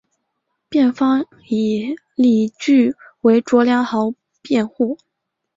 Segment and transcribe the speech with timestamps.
[0.67, 4.97] 辩方以为理据为卓良豪辩护。